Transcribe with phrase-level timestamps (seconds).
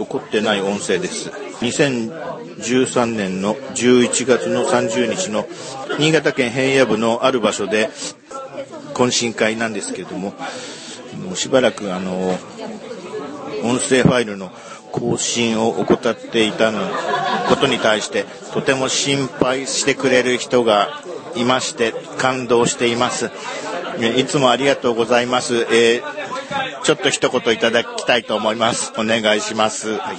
[0.00, 1.28] と凝ってない音声です。
[1.60, 5.46] 2013年の11月の30日の
[5.98, 7.90] 新潟県平野部のある場所で
[8.94, 10.32] 懇親会なんですけれども、
[11.22, 12.38] もうしばらくあの、
[13.62, 14.50] 音声ファイルの
[14.90, 16.80] 更新を怠っていたの
[17.50, 18.24] ことに対して
[18.54, 21.02] とても心配してくれる人が
[21.36, 23.30] いまして感動しています。
[24.16, 25.66] いつもありがとうございます。
[25.70, 26.19] えー
[26.82, 28.92] ちょっと一言いただきたいと思います。
[28.98, 29.96] お願いします。
[29.98, 30.16] はい、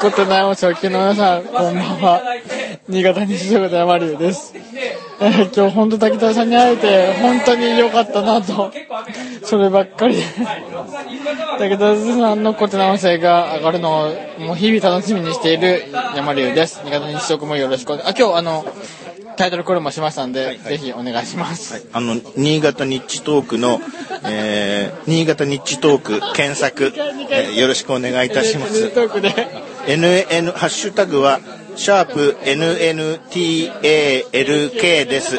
[0.00, 2.22] ことなお正気の皆さん、こんばんは。
[2.88, 4.54] 新潟西食で山流です。
[5.22, 8.72] えー、今日本当滝田さんに会えて、本当に良かったなと、
[9.44, 10.22] そればっかりで。
[11.58, 15.84] 滝田さんのコテナ音声が上がるのを、もう日々楽しみにしている
[16.16, 16.80] 山流です。
[16.84, 18.08] 新潟西食もよろしくお願い。
[18.08, 18.64] あ、今日あの、
[19.40, 21.72] タイトルコールもしましたんで、はいはい、ぜひお願いします。
[21.72, 23.80] はい、あの、新潟ニッチトークの、
[24.26, 26.92] えー、新潟ニッチトーク検索、
[27.30, 28.92] えー、よろしくお願いいたします。
[29.86, 31.40] NN、ハッシュタグは、
[31.74, 33.80] シャープ NNTALK
[35.06, 35.38] です。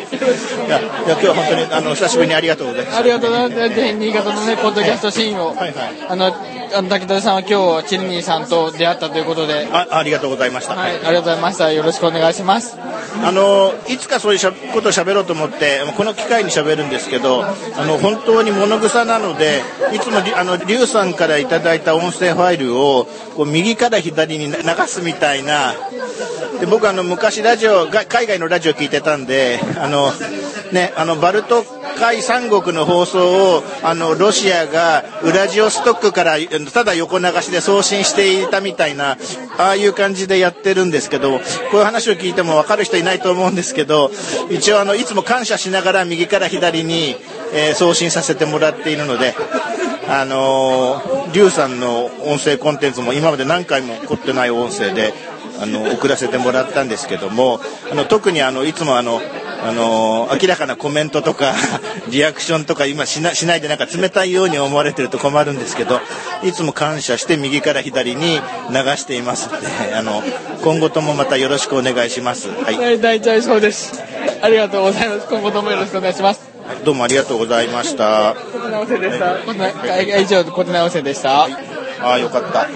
[0.00, 2.98] いや、いや今日は本当にあの久しぶりにありがとうございます。
[2.98, 3.74] ありがとうございます。
[3.74, 10.74] ぜひ新潟のねポッドキャストシーンを、はいはい、あのあの滝田さんは今日チルニーさんと出会ったということで、あありがとうございました。
[10.74, 11.72] はい、ありがとうございました。
[11.72, 12.76] よろしくお願いします。
[13.22, 17.54] あのいつかそういうことをしゃべろうと思ってこの機会にしゃべるんですけど、あ
[17.86, 19.62] の本当に物臭なので
[19.94, 24.52] いつもあのリュウさんからいただいた音声ファイルをこう右から左に流
[24.86, 25.74] すみたいな。
[26.60, 30.10] で僕あの昔ラジオ海外のラジオ聞いてたんであの
[30.72, 31.64] ねあのバルト
[31.98, 36.36] 海三国の放送をあのロシアがウラジオストックから
[36.72, 39.16] ただ横流しで送信していたみたいな
[39.58, 41.40] ああいう感じでやってるんですけどこ
[41.74, 44.10] ういう話を聞いても分かる人いないと思うんですけど
[44.50, 47.16] 一応あのいつも感謝しながら右から左に、
[47.54, 49.34] えー、送信させてもらっているので。
[50.08, 55.12] あのー、リュウさんの音声コンテンツも今まで何回も凝ってない音声で
[55.60, 59.20] あの送らせてもらったんですけどもあの特にあのいつもあの
[59.62, 61.54] あの明らかなコメントとか
[62.08, 66.00] リアクションとか今しなしないでなんか冷たいように思われてると困るんですけど
[66.42, 70.22] いつも感謝して右から左に流していますのであの
[70.62, 72.48] 今後ともまたよろしくお願いします。
[72.48, 74.00] はい、大体そうです
[74.42, 76.40] ありがとうございます今後ともよろしくお願いします。
[76.84, 78.34] どうもありがとうございました。
[78.34, 80.18] 小手直せでした。
[80.20, 81.44] 以上、小手直せでした。
[81.44, 81.48] あ
[82.00, 82.68] あ、よかった。